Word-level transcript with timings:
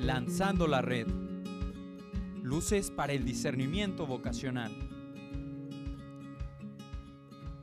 Lanzando 0.00 0.66
la 0.66 0.82
red. 0.82 1.06
Luces 2.42 2.90
para 2.90 3.14
el 3.14 3.24
discernimiento 3.24 4.06
vocacional. 4.06 4.70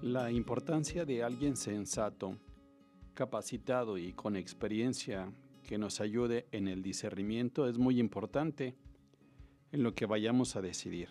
La 0.02 0.32
importancia 0.32 1.06
de 1.06 1.22
alguien 1.22 1.56
sensato, 1.56 2.40
capacitado 3.14 4.00
y 4.00 4.14
con 4.14 4.36
experiencia 4.36 5.32
que 5.62 5.78
nos 5.78 6.02
ayude 6.02 6.48
en 6.52 6.68
el 6.68 6.82
discernimiento 6.82 7.70
es 7.70 7.78
muy 7.78 8.00
importante 8.00 8.76
en 9.72 9.84
lo 9.84 9.94
que 9.94 10.08
vayamos 10.08 10.56
a 10.56 10.62
decidir. 10.62 11.10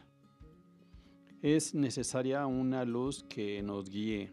Es 1.40 1.72
necesaria 1.72 2.44
una 2.46 2.84
luz 2.84 3.24
que 3.28 3.62
nos 3.62 3.88
guíe. 3.88 4.32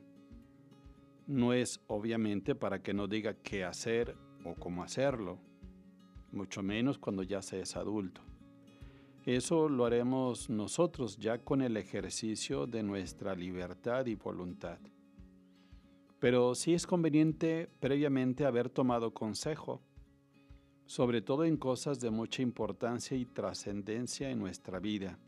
No 1.28 1.54
es 1.54 1.82
obviamente 1.86 2.56
para 2.56 2.82
que 2.82 2.96
nos 2.96 3.08
diga 3.12 3.36
qué 3.36 3.64
hacer 3.64 4.16
o 4.44 4.56
cómo 4.56 4.82
hacerlo 4.82 5.40
mucho 6.32 6.62
menos 6.64 6.98
cuando 6.98 7.24
ya 7.24 7.42
se 7.42 7.62
es 7.62 7.76
adulto. 7.76 8.22
Eso 9.26 9.70
lo 9.70 9.86
haremos 9.86 10.50
nosotros 10.50 11.18
ya 11.18 11.38
con 11.40 11.62
el 11.62 11.78
ejercicio 11.78 12.66
de 12.66 12.84
nuestra 12.84 13.36
libertad 13.36 14.06
y 14.06 14.16
voluntad. 14.16 14.80
Pero 16.20 16.56
sí 16.56 16.74
es 16.74 16.88
conveniente 16.88 17.70
previamente 17.80 18.46
haber 18.46 18.70
tomado 18.70 19.14
consejo, 19.14 19.82
sobre 20.86 21.22
todo 21.22 21.46
en 21.46 21.58
cosas 21.58 22.00
de 22.00 22.10
mucha 22.10 22.42
importancia 22.42 23.16
y 23.16 23.26
trascendencia 23.26 24.30
en 24.30 24.40
nuestra 24.40 24.80
vida, 24.80 25.20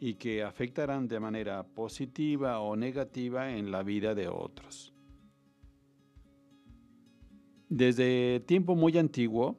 y 0.00 0.14
que 0.14 0.42
afectarán 0.42 1.06
de 1.06 1.20
manera 1.20 1.62
positiva 1.62 2.60
o 2.60 2.76
negativa 2.76 3.56
en 3.56 3.70
la 3.70 3.82
vida 3.82 4.14
de 4.14 4.28
otros. 4.28 4.92
Desde 7.68 8.40
tiempo 8.40 8.74
muy 8.74 8.98
antiguo, 8.98 9.58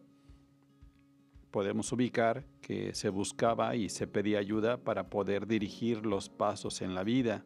podemos 1.55 1.89
ubicar 1.93 2.43
que 2.59 2.93
se 2.93 3.07
buscaba 3.07 3.77
y 3.77 3.87
se 3.87 4.07
pedía 4.07 4.39
ayuda 4.39 4.75
para 4.75 5.09
poder 5.09 5.47
dirigir 5.47 6.05
los 6.05 6.27
pasos 6.27 6.81
en 6.81 6.93
la 6.93 7.05
vida, 7.05 7.45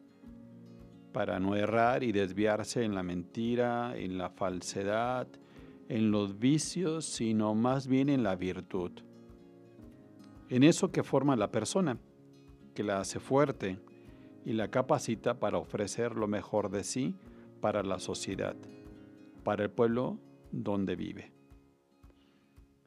para 1.12 1.38
no 1.38 1.54
errar 1.54 2.02
y 2.02 2.10
desviarse 2.10 2.82
en 2.82 2.96
la 2.96 3.04
mentira, 3.04 3.96
en 3.96 4.18
la 4.18 4.28
falsedad, 4.28 5.28
en 5.88 6.10
los 6.10 6.40
vicios, 6.40 7.04
sino 7.04 7.54
más 7.54 7.86
bien 7.86 8.08
en 8.08 8.24
la 8.24 8.34
virtud. 8.34 8.90
En 10.48 10.64
eso 10.64 10.90
que 10.90 11.04
forma 11.04 11.36
la 11.36 11.52
persona, 11.52 11.96
que 12.74 12.82
la 12.82 12.98
hace 12.98 13.20
fuerte 13.20 13.78
y 14.44 14.54
la 14.54 14.72
capacita 14.72 15.38
para 15.38 15.58
ofrecer 15.58 16.16
lo 16.16 16.26
mejor 16.26 16.72
de 16.72 16.82
sí 16.82 17.14
para 17.60 17.84
la 17.84 18.00
sociedad, 18.00 18.56
para 19.44 19.62
el 19.62 19.70
pueblo 19.70 20.18
donde 20.50 20.96
vive. 20.96 21.39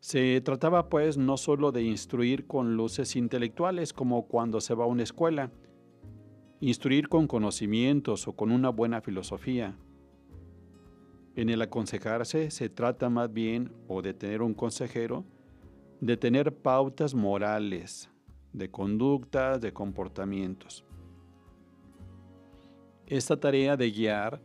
Se 0.03 0.41
trataba 0.41 0.89
pues 0.89 1.17
no 1.17 1.37
solo 1.37 1.71
de 1.71 1.81
instruir 1.81 2.45
con 2.45 2.75
luces 2.75 3.15
intelectuales 3.15 3.93
como 3.93 4.27
cuando 4.27 4.59
se 4.59 4.75
va 4.75 4.83
a 4.83 4.87
una 4.87 5.03
escuela, 5.03 5.49
instruir 6.59 7.07
con 7.07 7.25
conocimientos 7.25 8.27
o 8.27 8.33
con 8.33 8.51
una 8.51 8.67
buena 8.67 8.99
filosofía. 8.99 9.77
En 11.37 11.47
el 11.47 11.61
aconsejarse 11.61 12.51
se 12.51 12.67
trata 12.67 13.09
más 13.09 13.31
bien, 13.31 13.71
o 13.87 14.01
de 14.01 14.13
tener 14.13 14.41
un 14.41 14.53
consejero, 14.53 15.23
de 16.01 16.17
tener 16.17 16.53
pautas 16.53 17.15
morales, 17.15 18.09
de 18.51 18.69
conductas, 18.69 19.61
de 19.61 19.71
comportamientos. 19.71 20.83
Esta 23.07 23.39
tarea 23.39 23.77
de 23.77 23.89
guiar, 23.89 24.41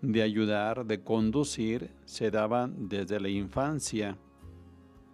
de 0.00 0.22
ayudar, 0.22 0.86
de 0.86 1.02
conducir, 1.02 1.90
se 2.04 2.30
daba 2.30 2.70
desde 2.72 3.18
la 3.18 3.30
infancia 3.30 4.16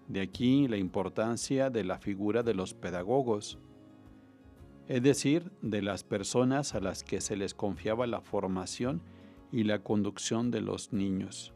de 0.09 0.20
aquí 0.23 0.67
la 0.69 0.78
importancia 0.78 1.70
de 1.70 1.84
la 1.84 1.98
figura 1.98 2.42
de 2.42 2.55
los 2.55 2.75
pedagogos, 2.75 3.59
es 4.89 5.03
decir, 5.03 5.53
de 5.61 5.83
las 5.83 6.03
personas 6.03 6.75
a 6.75 6.81
las 6.81 7.05
que 7.05 7.20
se 7.20 7.36
les 7.36 7.55
confiaba 7.55 8.07
la 8.07 8.23
formación 8.23 9.02
y 9.52 9.64
la 9.64 9.83
conducción 9.83 10.51
de 10.51 10.63
los 10.63 10.92
niños. 10.92 11.52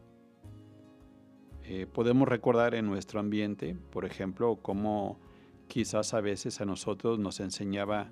Eh, 1.63 1.87
podemos 1.91 2.27
recordar 2.27 2.75
en 2.75 2.85
nuestro 2.85 3.19
ambiente, 3.19 3.75
por 3.91 4.05
ejemplo, 4.05 4.59
cómo 4.61 5.19
quizás 5.67 6.13
a 6.13 6.21
veces 6.21 6.61
a 6.61 6.65
nosotros 6.65 7.19
nos 7.19 7.39
enseñaba 7.39 8.11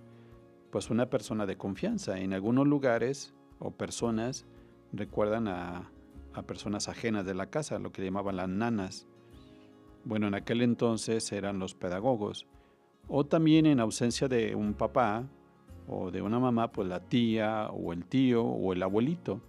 pues 0.71 0.89
una 0.89 1.09
persona 1.09 1.45
de 1.45 1.57
confianza. 1.57 2.19
En 2.19 2.33
algunos 2.33 2.65
lugares 2.65 3.35
o 3.59 3.71
personas 3.71 4.45
recuerdan 4.93 5.47
a, 5.49 5.91
a 6.33 6.43
personas 6.43 6.87
ajenas 6.87 7.25
de 7.25 7.35
la 7.35 7.49
casa, 7.49 7.77
lo 7.77 7.91
que 7.91 8.03
llamaban 8.03 8.37
las 8.37 8.49
nanas. 8.49 9.07
Bueno, 10.03 10.27
en 10.27 10.33
aquel 10.33 10.61
entonces 10.61 11.31
eran 11.31 11.59
los 11.59 11.75
pedagogos. 11.75 12.47
O 13.07 13.25
también 13.25 13.65
en 13.65 13.79
ausencia 13.79 14.27
de 14.27 14.55
un 14.55 14.73
papá 14.73 15.27
o 15.87 16.11
de 16.11 16.21
una 16.21 16.39
mamá, 16.39 16.71
pues 16.71 16.87
la 16.87 16.99
tía 16.99 17.69
o 17.71 17.93
el 17.93 18.05
tío 18.05 18.43
o 18.43 18.73
el 18.73 18.81
abuelito. 18.83 19.41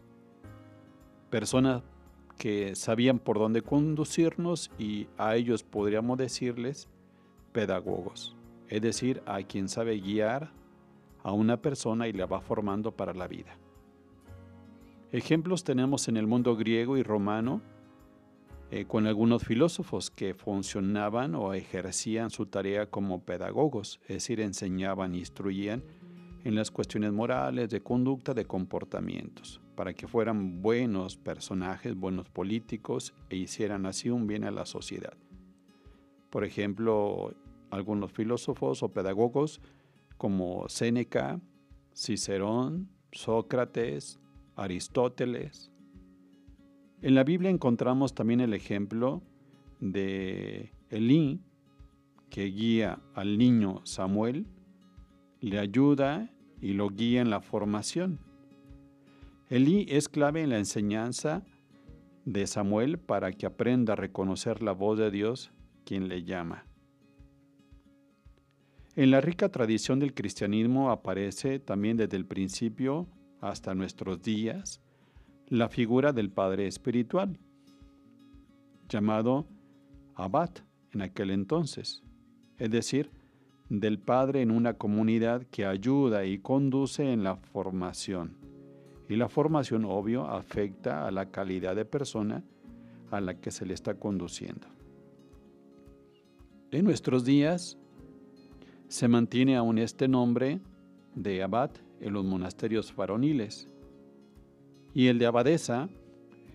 Personas 1.30 1.82
que 2.38 2.74
sabían 2.74 3.18
por 3.18 3.38
dónde 3.38 3.62
conducirnos 3.62 4.70
y 4.78 5.06
a 5.16 5.36
ellos 5.36 5.62
podríamos 5.62 6.18
decirles 6.18 6.88
pedagogos. 7.52 8.36
Es 8.68 8.82
decir, 8.82 9.22
a 9.26 9.42
quien 9.42 9.68
sabe 9.68 10.00
guiar 10.00 10.50
a 11.22 11.32
una 11.32 11.58
persona 11.58 12.08
y 12.08 12.12
la 12.12 12.26
va 12.26 12.40
formando 12.40 12.92
para 12.92 13.14
la 13.14 13.28
vida. 13.28 13.56
Ejemplos 15.12 15.62
tenemos 15.62 16.08
en 16.08 16.16
el 16.16 16.26
mundo 16.26 16.56
griego 16.56 16.96
y 16.96 17.02
romano 17.02 17.60
eh, 18.74 18.86
con 18.86 19.06
algunos 19.06 19.44
filósofos 19.44 20.10
que 20.10 20.32
funcionaban 20.32 21.34
o 21.34 21.52
ejercían 21.52 22.30
su 22.30 22.46
tarea 22.46 22.86
como 22.86 23.22
pedagogos, 23.22 24.00
es 24.04 24.08
decir, 24.08 24.40
enseñaban, 24.40 25.14
instruían 25.14 25.84
en 26.42 26.54
las 26.54 26.70
cuestiones 26.70 27.12
morales, 27.12 27.68
de 27.68 27.82
conducta, 27.82 28.32
de 28.32 28.46
comportamientos, 28.46 29.60
para 29.74 29.92
que 29.92 30.08
fueran 30.08 30.62
buenos 30.62 31.18
personajes, 31.18 31.94
buenos 31.94 32.30
políticos 32.30 33.12
e 33.28 33.36
hicieran 33.36 33.84
así 33.84 34.08
un 34.08 34.26
bien 34.26 34.42
a 34.44 34.50
la 34.50 34.64
sociedad. 34.64 35.18
Por 36.30 36.42
ejemplo, 36.42 37.34
algunos 37.68 38.10
filósofos 38.12 38.82
o 38.82 38.88
pedagogos 38.88 39.60
como 40.16 40.66
Séneca, 40.70 41.42
Cicerón, 41.94 42.88
Sócrates, 43.12 44.18
Aristóteles, 44.56 45.70
en 47.02 47.14
la 47.14 47.24
Biblia 47.24 47.50
encontramos 47.50 48.14
también 48.14 48.40
el 48.40 48.54
ejemplo 48.54 49.22
de 49.80 50.72
Elí, 50.88 51.40
que 52.30 52.44
guía 52.44 53.00
al 53.14 53.36
niño 53.36 53.80
Samuel, 53.84 54.46
le 55.40 55.58
ayuda 55.58 56.30
y 56.60 56.74
lo 56.74 56.88
guía 56.88 57.20
en 57.20 57.30
la 57.30 57.40
formación. 57.40 58.20
Elí 59.50 59.86
es 59.88 60.08
clave 60.08 60.42
en 60.42 60.50
la 60.50 60.58
enseñanza 60.58 61.44
de 62.24 62.46
Samuel 62.46 62.98
para 62.98 63.32
que 63.32 63.46
aprenda 63.46 63.94
a 63.94 63.96
reconocer 63.96 64.62
la 64.62 64.72
voz 64.72 64.98
de 64.98 65.10
Dios 65.10 65.50
quien 65.84 66.08
le 66.08 66.22
llama. 66.22 66.64
En 68.94 69.10
la 69.10 69.20
rica 69.20 69.48
tradición 69.48 69.98
del 69.98 70.14
cristianismo 70.14 70.90
aparece 70.90 71.58
también 71.58 71.96
desde 71.96 72.16
el 72.16 72.26
principio 72.26 73.08
hasta 73.40 73.74
nuestros 73.74 74.22
días 74.22 74.81
la 75.52 75.68
figura 75.68 76.14
del 76.14 76.30
Padre 76.30 76.66
Espiritual, 76.66 77.38
llamado 78.88 79.44
Abad 80.14 80.48
en 80.92 81.02
aquel 81.02 81.30
entonces, 81.30 82.02
es 82.56 82.70
decir, 82.70 83.10
del 83.68 83.98
Padre 83.98 84.40
en 84.40 84.50
una 84.50 84.78
comunidad 84.78 85.42
que 85.50 85.66
ayuda 85.66 86.24
y 86.24 86.38
conduce 86.38 87.12
en 87.12 87.22
la 87.22 87.36
formación. 87.36 88.34
Y 89.10 89.16
la 89.16 89.28
formación, 89.28 89.84
obvio, 89.84 90.26
afecta 90.26 91.06
a 91.06 91.10
la 91.10 91.26
calidad 91.26 91.76
de 91.76 91.84
persona 91.84 92.42
a 93.10 93.20
la 93.20 93.34
que 93.34 93.50
se 93.50 93.66
le 93.66 93.74
está 93.74 93.92
conduciendo. 93.92 94.66
En 96.70 96.82
nuestros 96.82 97.26
días 97.26 97.76
se 98.88 99.06
mantiene 99.06 99.58
aún 99.58 99.76
este 99.76 100.08
nombre 100.08 100.60
de 101.14 101.42
abad 101.42 101.72
en 102.00 102.14
los 102.14 102.24
monasterios 102.24 102.96
varoniles 102.96 103.68
y 104.94 105.06
el 105.08 105.18
de 105.18 105.26
abadesa 105.26 105.88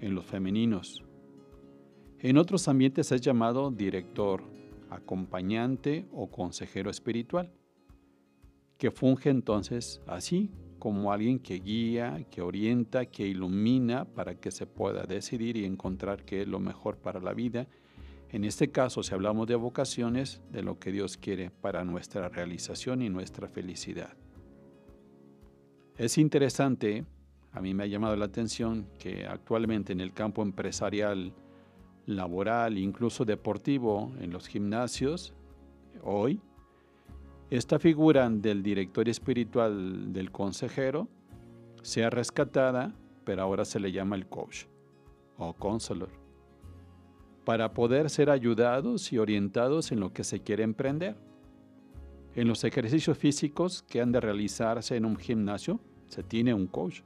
en 0.02 0.16
los 0.16 0.26
femeninos. 0.26 1.04
En 2.20 2.38
otros 2.38 2.68
ambientes 2.68 3.12
es 3.12 3.22
llamado 3.22 3.72
director, 3.72 4.42
acompañante 4.90 6.08
o 6.12 6.30
consejero 6.30 6.90
espiritual, 6.90 7.52
que 8.78 8.92
funge 8.92 9.30
entonces 9.30 10.02
así 10.08 10.52
como 10.80 11.12
alguien 11.12 11.40
que 11.40 11.56
guía, 11.56 12.26
que 12.30 12.42
orienta, 12.42 13.08
que 13.08 13.28
ilumina 13.28 14.06
para 14.06 14.36
que 14.36 14.52
se 14.52 14.68
pueda 14.68 15.04
decidir 15.04 15.58
y 15.58 15.66
encontrar 15.66 16.24
qué 16.24 16.44
es 16.44 16.48
lo 16.48 16.60
mejor 16.60 16.98
para 16.98 17.20
la 17.20 17.34
vida. 17.34 17.68
En 18.30 18.44
este 18.44 18.70
caso, 18.70 19.04
si 19.04 19.14
hablamos 19.14 19.48
de 19.48 19.56
vocaciones, 19.56 20.42
de 20.52 20.62
lo 20.62 20.80
que 20.80 20.92
Dios 20.92 21.18
quiere 21.18 21.50
para 21.50 21.84
nuestra 21.84 22.30
realización 22.30 23.02
y 23.02 23.10
nuestra 23.10 23.48
felicidad. 23.48 24.16
Es 25.98 26.18
interesante 26.18 27.06
a 27.52 27.62
mí 27.62 27.74
me 27.74 27.84
ha 27.84 27.88
llamado 27.88 28.16
la 28.16 28.26
atención 28.26 28.88
que 29.00 29.26
actualmente 29.26 29.94
en 29.94 30.02
el 30.02 30.14
campo 30.14 30.42
empresarial 30.42 31.34
laboral, 32.06 32.78
incluso 32.78 33.26
deportivo 33.26 34.12
en 34.20 34.32
los 34.32 34.48
gimnasios, 34.48 35.34
hoy, 36.04 36.40
esta 37.50 37.80
figura 37.80 38.30
del 38.30 38.62
director 38.62 39.08
espiritual 39.08 40.12
del 40.12 40.32
consejero 40.32 41.08
sea 41.82 42.10
rescatada, 42.10 42.94
pero 43.24 43.42
ahora 43.42 43.66
se 43.66 43.80
le 43.80 43.92
llama 43.92 44.16
el 44.16 44.28
coach 44.28 44.66
o 45.38 45.54
counselor, 45.54 46.10
para 47.46 47.74
poder 47.74 48.10
ser 48.10 48.30
ayudados 48.30 49.14
y 49.14 49.18
orientados 49.18 49.92
en 49.92 50.00
lo 50.00 50.12
que 50.12 50.24
se 50.24 50.42
quiere 50.42 50.64
emprender. 50.64 51.16
En 52.36 52.48
los 52.48 52.64
ejercicios 52.64 53.18
físicos 53.18 53.84
que 53.84 54.02
han 54.02 54.12
de 54.12 54.20
realizarse 54.20 54.96
en 54.96 55.06
un 55.06 55.18
gimnasio, 55.18 55.80
se 56.08 56.24
tiene 56.24 56.54
un 56.54 56.68
coach. 56.68 57.02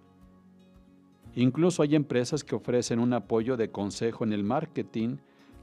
Incluso 1.36 1.81
hay 1.81 1.95
empresas 1.95 2.44
que 2.44 2.56
ofrecen 2.56 3.00
un 3.00 3.13
apoyo 3.13 3.56
de 3.56 3.72
consejo 3.72 4.24
en 4.24 4.33
el 4.33 4.44
marketing 4.44 5.18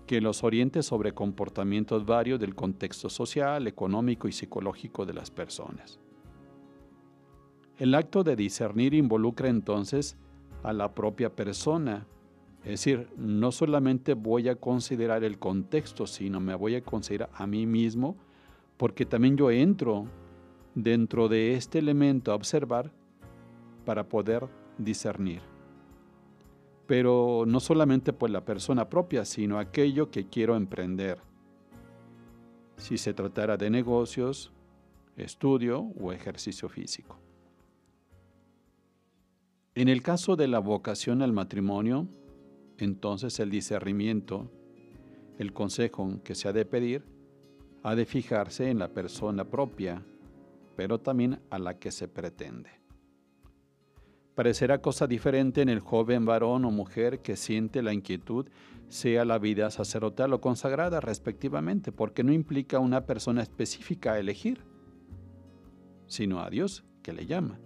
que 0.07 0.21
los 0.23 0.43
oriente 0.43 0.83
sobre 0.83 1.13
comportamientos 1.13 2.07
varios 2.07 2.41
del 2.41 2.55
contexto 2.55 3.11
social, 3.11 3.67
económico 3.67 4.27
y 4.27 4.33
psicológico 4.33 5.05
de 5.05 5.13
las 5.13 5.31
personas. 5.31 6.01
El 7.77 7.95
acto 7.95 8.25
de 8.25 8.35
discernir 8.35 8.95
involucra 8.95 9.51
entonces 9.51 10.17
a 10.63 10.73
la 10.73 10.95
propia 10.95 11.37
persona, 11.37 12.07
es 12.65 12.71
decir, 12.71 13.09
no 13.19 13.53
solamente 13.53 14.15
voy 14.15 14.49
a 14.49 14.57
considerar 14.57 15.23
el 15.23 15.39
contexto, 15.39 16.07
sino 16.07 16.41
me 16.41 16.55
voy 16.55 16.77
a 16.77 16.83
considerar 16.83 17.29
a 17.35 17.47
mí 17.47 17.67
mismo, 17.67 18.17
porque 18.79 19.05
también 19.05 19.37
yo 19.37 19.51
entro 19.51 20.07
dentro 20.75 21.29
de 21.29 21.55
este 21.55 21.79
elemento 21.79 22.33
a 22.33 22.35
observar 22.35 22.91
para 23.85 24.09
poder 24.09 24.49
discernir 24.79 25.48
pero 26.89 27.45
no 27.47 27.61
solamente 27.61 28.15
por 28.15 28.31
la 28.31 28.47
persona 28.47 28.89
propia, 28.89 29.27
sino 29.27 29.59
aquello 29.59 30.11
que 30.11 30.25
quiero 30.25 30.57
emprender. 30.57 31.19
Si 32.79 32.97
se 32.97 33.13
tratara 33.13 33.59
de 33.59 33.69
negocios, 33.69 34.51
estudio 35.15 35.81
o 36.01 36.13
ejercicio 36.13 36.67
físico. 36.71 37.19
En 39.75 39.89
el 39.89 40.01
caso 40.01 40.35
de 40.35 40.49
la 40.49 40.61
vocación 40.61 41.21
al 41.21 41.35
matrimonio, 41.35 42.09
entonces 42.79 43.39
el 43.39 43.51
discernimiento, 43.51 44.51
el 45.39 45.53
consejo 45.53 46.23
que 46.25 46.35
se 46.35 46.49
ha 46.49 46.55
de 46.55 46.65
pedir, 46.65 47.05
ha 47.83 47.97
de 47.97 48.07
fijarse 48.07 48.71
en 48.71 48.79
la 48.79 48.89
persona 48.89 49.45
propia, 49.45 50.03
pero 50.75 50.99
también 50.99 51.39
a 51.51 51.59
la 51.59 51.79
que 51.79 51.91
se 51.91 52.09
pretende. 52.09 52.71
Parecerá 54.39 54.81
cosa 54.81 55.09
diferente 55.09 55.63
en 55.63 55.69
el 55.69 55.81
joven 55.81 56.25
varón 56.25 56.65
o 56.65 56.71
mujer 56.71 57.23
que 57.23 57.35
siente 57.35 57.83
la 57.83 57.93
inquietud, 57.93 58.47
sea 58.87 59.25
la 59.25 59.41
vida 59.41 59.69
sacerdotal 59.69 60.33
o 60.33 60.41
consagrada 60.41 61.01
respectivamente, 61.01 61.91
porque 61.91 62.23
no 62.23 62.33
implica 62.33 62.79
una 62.79 63.05
persona 63.05 63.43
específica 63.43 64.13
a 64.13 64.21
elegir, 64.21 64.61
sino 66.07 66.39
a 66.39 66.51
Dios 66.51 66.85
que 67.03 67.13
le 67.13 67.27
llama. 67.27 67.59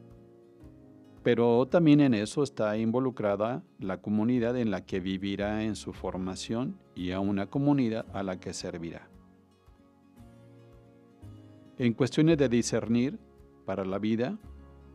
Pero 1.22 1.66
también 1.66 2.00
en 2.00 2.14
eso 2.14 2.42
está 2.42 2.78
involucrada 2.78 3.62
la 3.78 4.00
comunidad 4.00 4.56
en 4.56 4.70
la 4.70 4.86
que 4.86 4.98
vivirá 4.98 5.64
en 5.64 5.76
su 5.76 5.92
formación 5.92 6.78
y 6.94 7.10
a 7.10 7.20
una 7.20 7.48
comunidad 7.48 8.06
a 8.14 8.22
la 8.22 8.40
que 8.40 8.54
servirá. 8.54 9.10
En 11.76 11.92
cuestiones 11.92 12.38
de 12.38 12.48
discernir 12.48 13.18
para 13.66 13.84
la 13.84 13.98
vida, 13.98 14.38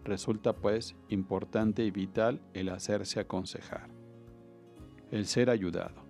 Resulta 0.08 0.54
pues 0.54 0.96
importante 1.10 1.84
y 1.84 1.92
vital 1.92 2.40
el 2.54 2.70
hacerse 2.70 3.20
aconsejar, 3.20 3.90
el 5.12 5.26
ser 5.26 5.50
ayudado. 5.50 6.02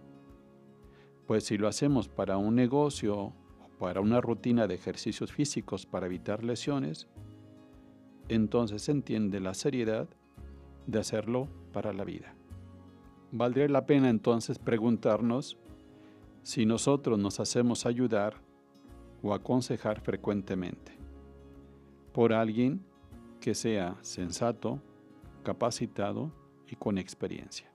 Pues 1.25 1.45
si 1.45 1.57
lo 1.57 1.67
hacemos 1.67 2.07
para 2.07 2.37
un 2.37 2.53
negocio 2.53 3.17
o 3.17 3.33
para 3.79 3.99
una 3.99 4.21
rutina 4.21 4.67
de 4.67 4.75
ejercicios 4.75 5.33
físicos 5.33 5.87
para 5.87 6.05
evitar 6.05 6.43
lesiones, 6.43 7.07
entonces 8.29 8.83
se 8.83 8.91
entiende 8.91 9.39
la 9.39 9.55
seriedad 9.55 10.07
de 10.85 10.99
hacerlo 10.99 11.47
para 11.73 11.91
la 11.91 12.03
vida. 12.03 12.35
Valdría 13.31 13.67
la 13.67 13.87
pena 13.87 14.11
entonces 14.11 14.59
preguntarnos 14.59 15.57
si 16.43 16.67
nosotros 16.67 17.17
nos 17.17 17.39
hacemos 17.39 17.87
ayudar 17.87 18.35
o 19.23 19.33
aconsejar 19.33 20.01
frecuentemente 20.01 20.91
por 22.13 22.31
alguien 22.31 22.85
que 23.47 23.55
sea 23.55 23.95
sensato, 24.01 24.81
capacitado 25.41 26.33
y 26.67 26.75
con 26.75 26.97
experiencia. 26.97 27.71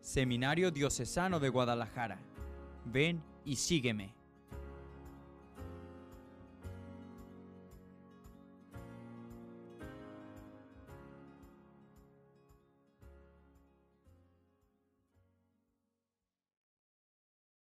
Seminario 0.00 0.70
Diocesano 0.70 1.38
de 1.38 1.50
Guadalajara. 1.50 2.18
Ven 2.86 3.22
y 3.44 3.56
sígueme. 3.56 4.14